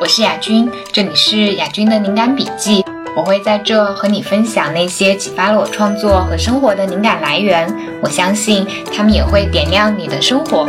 [0.00, 2.84] 我是雅君，这里是雅君的灵感笔记。
[3.16, 7.72] 我会在这和你分享那些启发了我创作和生活的灵感来源。
[8.02, 10.66] 我相信他们也会点亮你的生活。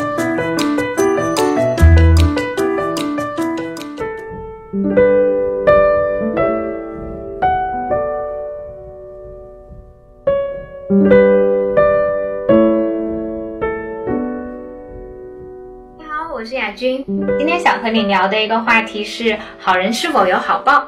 [16.80, 17.04] 君，
[17.38, 20.82] 今天想和你聊的一个话题是好人是否有好报，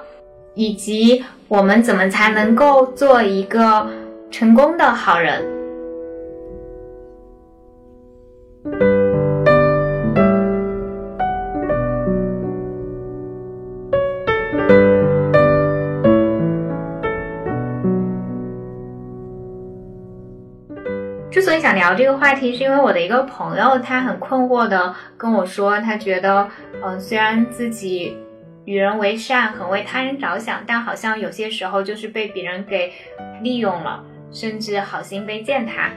[0.54, 3.86] 以及我们怎么才能够做一个
[4.32, 5.44] 成功的好人。
[21.31, 26.46] 之所以想聊这个话题，是因为我的一个朋友，他很困惑的跟我说，他觉得，
[26.84, 28.18] 嗯，虽然自己
[28.65, 32.91] 与人为善，很为他人着想，但好像有些时候就是被别人给
[33.41, 35.90] 利用了，甚至好心被践踏。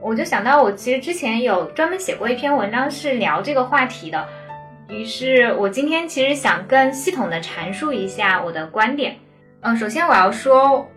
[0.00, 4.26] 我就想到，我其实之前有专门写过一篇文章是聊这个话题的，
[4.88, 9.16] 于是我今天其实想更系统的阐述一下我的观点。
[9.60, 10.88] 嗯，首先我要说。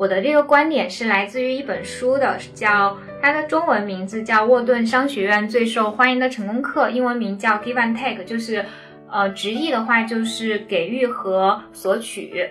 [0.00, 8.64] 我的这个观点是来自于一本书的，叫它的中文名字叫沃顿商学院最受欢迎的成功课，英文名叫 Give and Take，就是，
[9.10, 12.48] 呃，直译的话就是给予和索取。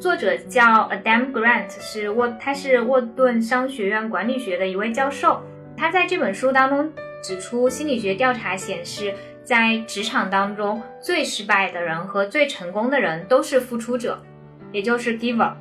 [0.00, 5.42] 作者叫 Adam Grant，是沃，他是沃顿商学院管理学的一位教授。
[5.76, 6.90] 他在这本书当中
[7.22, 9.12] 指出，心理学调查显示，
[9.44, 14.18] 在职场当中最失败的人和最成功的人都是付出者，
[14.72, 15.52] 也就是 giver。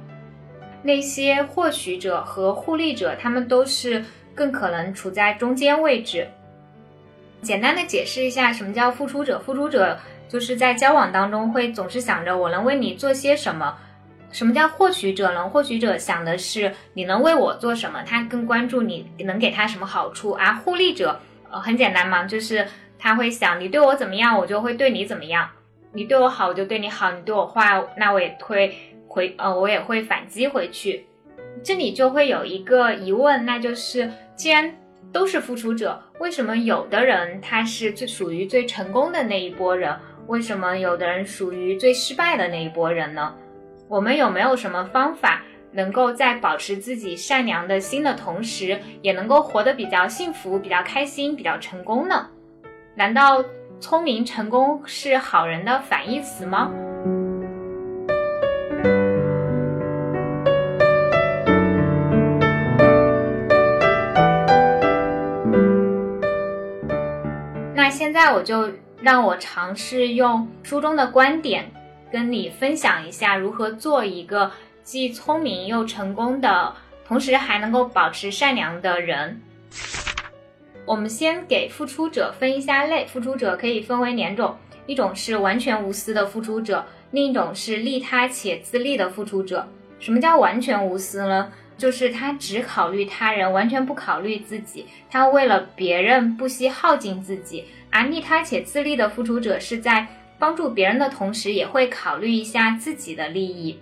[0.87, 4.01] 那些获取者和互利者，他们都是
[4.33, 6.25] 更可能处在中间位置。
[7.41, 9.37] 简单的解释一下，什么叫付出者？
[9.39, 9.99] 付出者
[10.29, 13.77] 就是在交往当中会总是想着我能为你做些什么。
[14.31, 15.49] 什么叫获取者呢？
[15.49, 20.31] 获取者想的是你能为我做什么，他更关注你能给他什么好处。
[20.31, 21.19] 而互利者，
[21.51, 22.65] 呃，很简单嘛，就是
[22.97, 25.49] 他会想你对我怎么样，我就会对你怎么样。
[25.91, 28.73] 你对我好，我就对你好；你对我坏，那我也会。
[29.07, 31.05] 回呃，我也会反击回去。
[31.63, 34.71] 这里就会有一个疑问，那就是既然
[35.11, 39.97] 都是付出者，为什么有的人他是最属于最成功的那一波人，
[40.27, 43.33] 为什么有的人属于最失败的那一波人呢？
[43.87, 45.41] 我们有没有什么方法，
[45.71, 52.27] 能够在保持自己善良的心的同时，也能够活得比较幸福、比较开心、比较成功呢？
[52.95, 53.43] 难道
[53.79, 56.71] 聪明成功是好人的反义词吗？
[68.17, 68.67] 在我就
[68.99, 71.69] 让我尝试用书中的观点，
[72.11, 74.51] 跟你分享一下如何做一个
[74.81, 76.75] 既聪明又成功的，
[77.07, 79.39] 同时还能够保持善良的人。
[80.83, 84.57] 我们先给付出者分一下类，付出者可以分为两种，
[84.87, 89.67] 一种是完全无私的付出者，另一种是利他且自利的付出者。
[89.99, 91.51] 什么叫完全无私呢？
[91.77, 97.65] 就是他只考虑他人，完全不考虑自己，他为了别人不惜耗尽自己。
[97.97, 100.05] 而利他且自利的付出者是在
[100.37, 103.79] 帮助别人的同时，也会考虑一下自己的利益。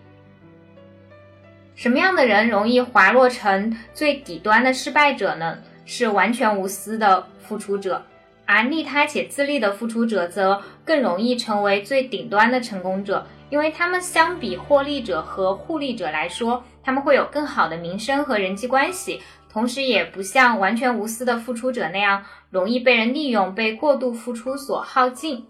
[1.76, 5.58] 什么样的人容易滑落成最底端的失败者呢？
[5.86, 8.06] 是完全无私的付出者，
[8.46, 19.22] 而利他且自利的付出者则更容易成为最顶端的成功者，因为他们相比获利者和互利者来说，他们会有更好的名声和人际关系。
[19.56, 25.48] 同时，也不像完全无私的付出者那样容易被人利用、被过度付出所耗尽。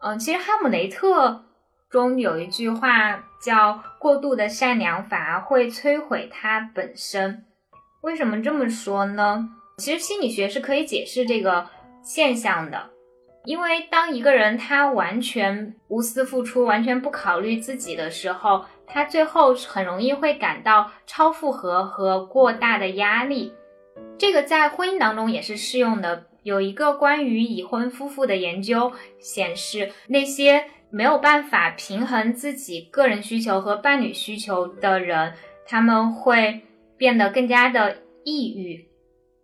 [0.00, 1.28] 嗯，其实《哈姆雷特》
[1.88, 7.46] 中有一句话叫“过度的善良反而会摧毁它本身”。
[8.04, 9.48] 为什么这么说呢？
[9.78, 11.66] 其实心理学是可以解释这个
[12.02, 12.90] 现象的。
[13.46, 23.52] 因为当一个人他完全无私付出、完全不考虑自己的时候，他最后很容易会感到超负荷和过大的压力。
[24.18, 26.26] 这个在婚姻当中也是适用的。
[26.42, 35.34] 有一个关于已婚夫妇的研究显示，那些没有办法平衡自己个人需求和伴侣需求的人，
[35.66, 36.62] 他们会
[36.96, 38.88] 变得更加的抑郁。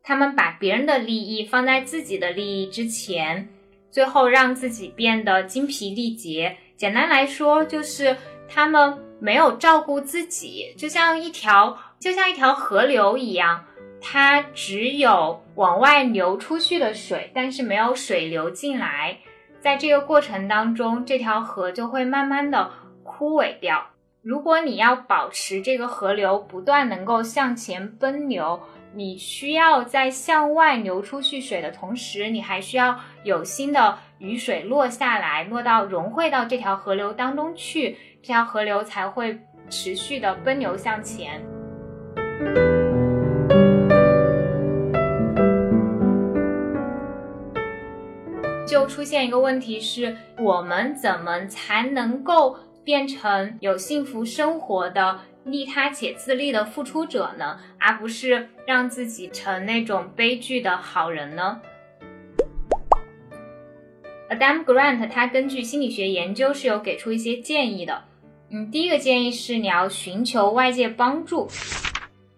[0.03, 3.49] 他们把别人的利益放在自己的利益之前。
[3.91, 6.57] 最后让自己变得精疲力竭。
[6.77, 8.17] 简单来说，就是
[8.49, 13.65] 他们没有照顾自己，就像一条就像一条河流一样，
[14.01, 19.19] 它只有往外流出去的水，但是没有水流进来。
[19.61, 22.71] 在这个过程当中，这条河就会慢慢的
[23.03, 23.87] 枯萎掉。
[24.21, 28.61] 如果你要保持这个河流不断能够向前奔流，
[28.95, 39.39] 你需要在向外流出去水的同时，你还需要有新的雨水落下来，落到融汇到这条河流当中去，这条河流才会
[39.69, 41.45] 持续的奔流向前。
[48.67, 55.21] 就出现一个问题是，我们怎么才能够变成有幸福生活的？
[55.45, 61.61] 利他且自立的付出者呢，而不是让自己成那种悲剧的好人呢
[64.31, 68.05] ？Adam Grant 他根据心理学研究是有给出一些建议的。
[68.51, 71.49] 嗯，第一个建议是你要寻求外界帮助。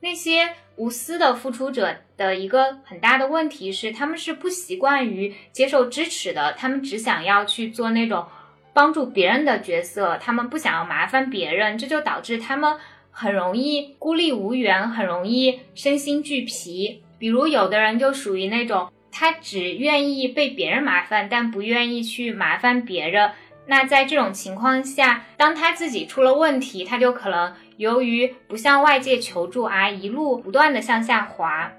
[0.00, 8.26] 那些无私的付出者的一个很大的问题是，他们是不习惯于接受支持的，他们只想要去做那种
[8.72, 12.76] 帮助别人的角色，他们不想要麻烦别人，这就导致他们。
[13.18, 17.02] 很容易孤立无援，很容易身心俱疲。
[17.18, 23.30] 比如有的人就属于那种，他只愿意被别人麻烦，但不愿意去麻烦别人。
[23.66, 31.72] 那在这种情况下，当他自己出了问题，他就可能由于不向外界求助而一路不断的向下滑。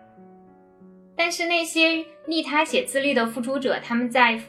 [1.15, 4.39] 但是那些利他且自立的付出者，他们在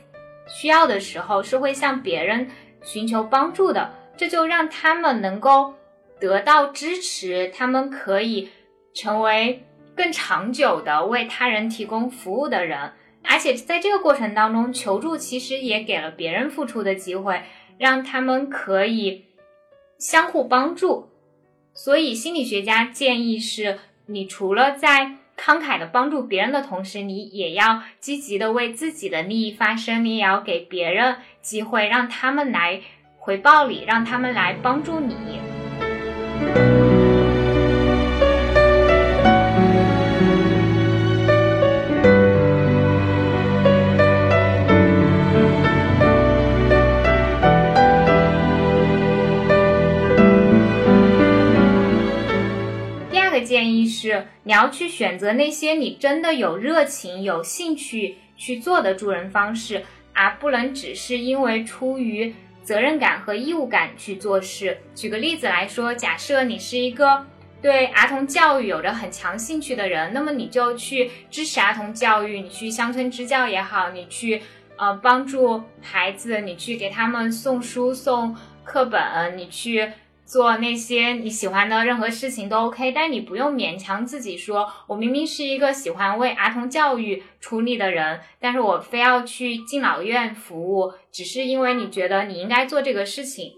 [0.46, 2.48] 需要的时候是会向别人
[2.82, 5.74] 寻求帮助的，这就让他们能够。
[6.20, 8.50] 得到支持，他们可以
[8.92, 9.64] 成为
[9.94, 12.90] 更长久的为他人提供服务的人，
[13.30, 17.42] 而且在这个过程当中，求助其实也给了别人付出的机会，
[17.76, 19.26] 让他们可以
[19.98, 21.10] 相互帮助。
[21.74, 32.80] 所以，心理学家建议是，你除了在慷慨的帮助别人的同时，你也要积极的为自己的利益发声，你也要给别人机会，让他们来
[33.18, 35.14] 回报你，让他们来帮助你。
[53.42, 62.34] 建议是，你要去选择那些你真的有热情、有兴趣去做的助人方式，而不能只是因为出于。
[62.60, 64.76] 责任感和义务感去做事。
[64.94, 67.24] 举个例子来说，假设你是一个
[67.62, 74.42] 对儿童教育有着很强兴趣的人，那么你就去支持儿童教育，你去乡村支教也好，你去
[74.76, 79.90] 呃帮助孩子，你去给他们送书送课本，你去。
[80.28, 93.54] 做那些你喜欢的任何事情都 OK，但你不用勉强自己说，我明明是一个喜欢为儿童教育出力的人，但是我非要去敬老院服务，只是因为你觉得你应该做这个事情。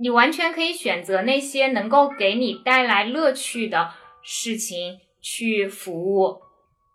[0.00, 6.40] 你完全可以选择那些能够给你带来乐趣的事情去服务。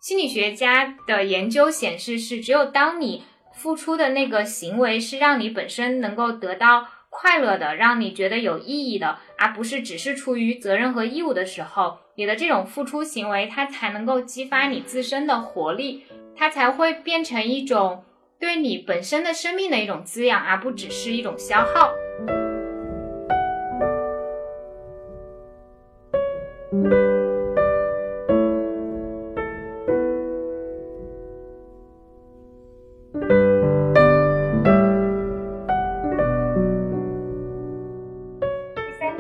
[0.02, 3.24] 心理学家的研究显示，是只有当你
[3.54, 6.88] 付出的那个行为是让你本身能够得到。
[7.16, 16.04] 快乐的，让你觉得有意义的，而不是只是出于责任和义务的时候，你的这种付出行为，它才能够激发你自身的活力，
[16.36, 18.04] 它才会变成一种
[18.40, 21.92] 对你本身的生命的一种滋养，而不只是一种消耗。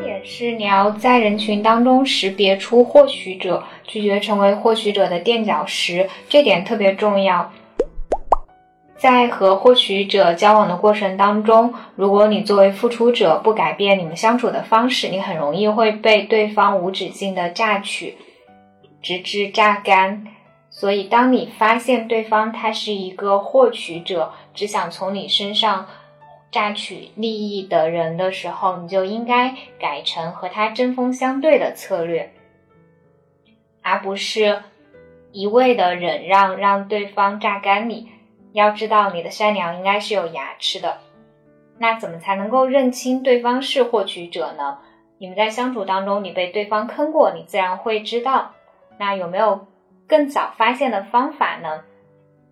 [0.02, 7.52] 点是你要在人群当中识别出获取者，拒绝成为获取者的垫脚石，这点特别重要。
[8.98, 18.18] 在和获取者交往的过程当中，如果你作为付出者不改变你们相处的方式，你很容易会被对方无止境的榨取，
[19.02, 20.26] 直至榨干。
[20.70, 25.86] 所以，当你发现对方他是一个获取者，只想从你身上。
[26.54, 32.32] 榨取利益的人的时候，你就应该改成和他针锋相对的策略，
[33.82, 34.62] 而不是
[35.32, 38.12] 一味的忍让，让对方榨干你。
[38.54, 41.00] 要知道，你的善良应该是有牙齿的。
[41.80, 44.78] 那怎么才能够认清对方是获取者呢？
[45.18, 48.54] 你们在相处当中，你被对方坑过，你自然会知道。
[49.00, 49.66] 那有没有
[50.08, 51.82] 更早发现的方法呢？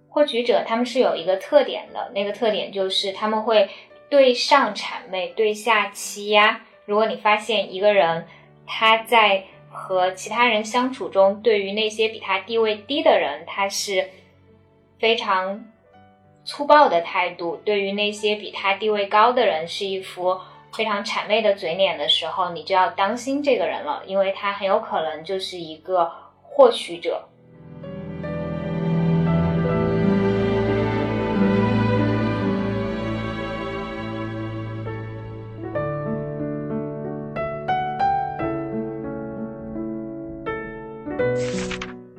[0.10, 3.70] 获取者他们是有一个特点的，那个特点就是他们会。
[4.12, 6.62] 对上谄媚，对下欺压。
[6.84, 8.27] 如果你发现一个人
[8.68, 14.10] 他在和其他人相处中，对于那些比他地位低的人，他是
[15.00, 15.65] 非常
[16.44, 20.38] 粗暴的态度，对于那些比他地位高的人是一副
[20.74, 27.30] 非常谄媚的嘴脸的时候，你就要当心这个人了，因为他很有可能就是一个获取者。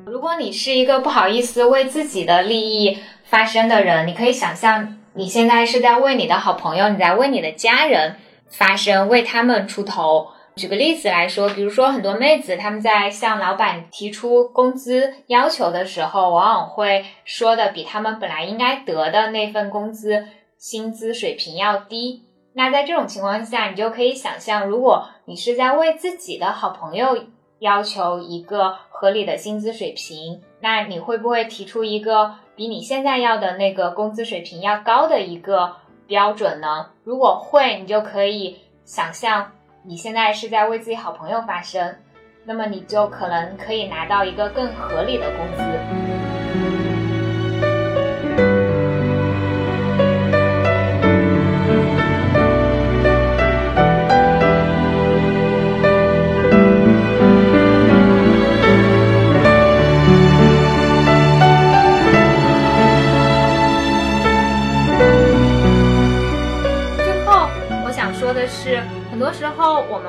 [0.05, 8.15] 如果你是一个不好意思为自己的利益发声的人，你可以想象你现在是在为你的好朋友，你在为你的家人
[8.49, 10.27] 发声，为他们出头。
[10.55, 20.25] 举个例子来说，比如说很多妹子她们在向老板提出工资要求的时候，往往会说的比他们本来应该得的那份工资
[20.57, 22.23] 薪资水平要低。
[22.53, 27.25] 那在这种情况下，你就可以想象，如果你是在为自己的好朋友。
[27.59, 35.75] 要求一个合理的薪资水平，那你会不会提出一个比你现在要的那个工资水平要高的一个
[36.07, 36.91] 标准呢？
[37.03, 38.55] 如果会，你就可以
[38.85, 39.51] 想象
[39.83, 41.97] 你现在是在为自己好朋友发声，
[42.45, 46.22] 那么你就可能可以拿到一个更合理的工资。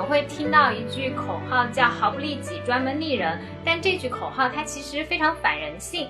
[0.04, 6.08] 会听到一句口号叫“毫不利己，专门利人”，但这句口号它其实非常反人性，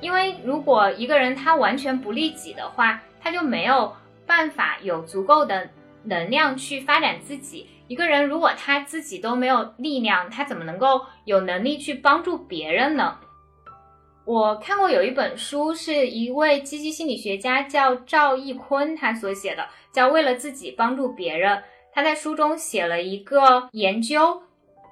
[0.00, 3.94] 因为如果一个人他完全不利己的话，他就没有
[4.26, 5.68] 办法有足够的
[6.02, 7.68] 能量去发展自己。
[7.88, 13.18] 一个人如果他自己都没有力量，他怎么能够有能力去帮助别人呢？
[14.24, 21.56] 我看过有一本书，是一位积极心理学家叫赵义坤他所写的，叫《为了自己帮助别人》。
[21.96, 24.42] 他在书中写了一个研究，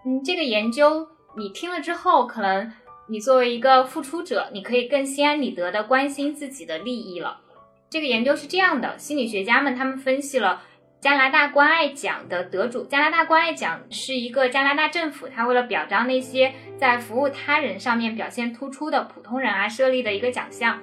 [0.06, 1.06] 嗯，这个研究
[1.36, 2.72] 你听了之后，可能
[3.08, 7.42] 你作为一个付出者，你可以更心安理得的关心自己的利益了。
[7.90, 10.62] 这个研究是这样的，心理学家们他们分析了。
[10.98, 20.80] 加拿大关爱奖的得主，加拿大关爱奖是一个加拿大政府，他为了表彰那些在服务他人上面表现突出的普通人而设立的一个奖项。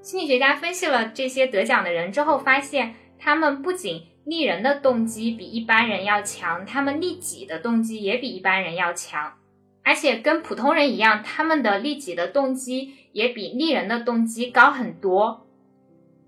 [0.00, 9.34] 心理学家分析了这些得奖的人之后，发现他们不仅利人的动机比一般人要强，他们利己的动机也比一般人要强，
[9.82, 15.46] 而且跟普通人一样，他们的利己的动机也比利人的动机高很多。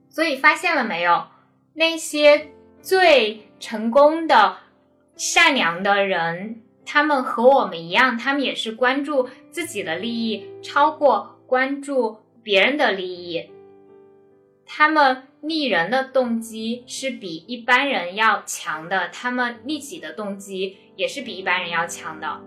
[0.09, 1.27] 所以发现了没有，
[1.75, 2.53] 那些。
[2.83, 4.57] 最成功的、
[5.15, 13.51] 善良的人，他们和我们一样，他们也是关注自己的利益，超过关注别人的利益。
[14.65, 22.41] 他们利人的动机是比一般人要强的，他们利己的动机也是比一般人要强的。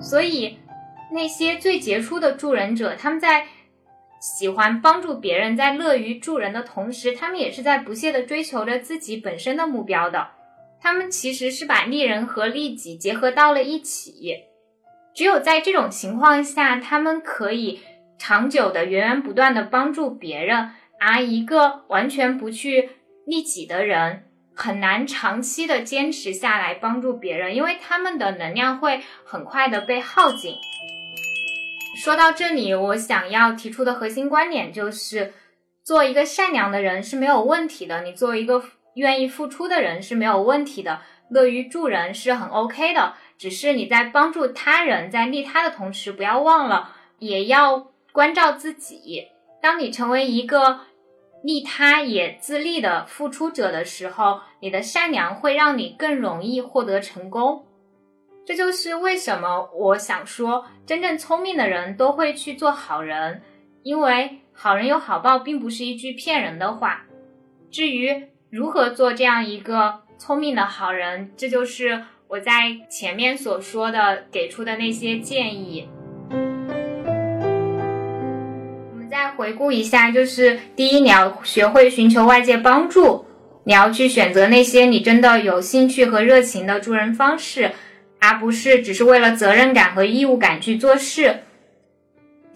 [0.00, 0.60] 所以，
[1.10, 3.48] 那些最杰出的助人者，他们在
[4.20, 10.35] 喜欢帮助别人，在乐于助人的同时，他们也是在不懈的追求着自己本身的目标的。
[10.80, 14.44] 他们其实是把利人和利己结合到了一起。
[15.14, 17.80] 只有在这种情况下，他们可以
[18.18, 20.70] 长久的、源源不断的帮助别人。
[20.98, 22.88] 而一个完全不去
[23.26, 30.54] 利己的人，很难长期的坚持下来帮助别人，因为他们的能量会很快的被耗尽。
[31.96, 35.34] 说到这里，我想要提出的核心观点就是，
[35.84, 38.62] 做一个善良的人是没有问题的，你作为一个
[38.96, 41.00] 愿意付出的人是没有问题的，
[41.30, 43.14] 乐于助人是很 OK 的。
[43.38, 49.28] 只是你在帮助他人、在利他的同时，不要忘了也要关照自己。
[49.62, 50.80] 当你成为一个。
[51.42, 57.64] 利他也自利的付出者的时候，你的善良会让你更容易获得成功。
[58.44, 63.42] 这就是为什么我想说，真正聪明的人都会去做好人，
[63.84, 67.04] 因为好人有好报，并不是一句骗人的话。
[67.70, 75.88] 至于如何做这样一个聪明的好人，这就是我在前面所说的给出的那些建议。
[78.92, 83.26] 我们再回顾一下，就是第一，你要学会寻求外界帮助，
[83.64, 87.72] 你要去选择那些你真的有兴趣和热情的助人方式，
[88.20, 91.40] 而不是只是为了责任感和义务感去做事。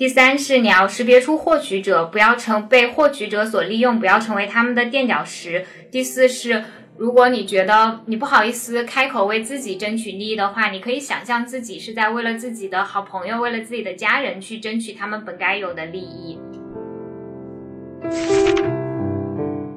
[0.01, 5.67] 第三是你要识别出获取者，不要成被获取者所利用，不要成为他们的垫脚石。
[5.93, 6.65] 第四是，
[6.97, 16.41] 如果你觉得你不好意思开口为自己争取利益的话，你可以想象自己是在为了自己的好朋友，为了自己的家人去争取他们本该有的利益。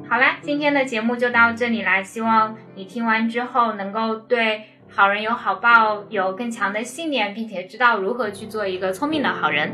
[0.09, 9.73] 好啦，今天的节目就到这里啦，希望你听完之后能够对好人有好报有更强的信念，并且知道如何去做一个聪明的好人。